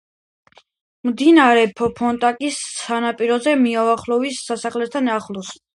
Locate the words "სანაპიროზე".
2.81-3.55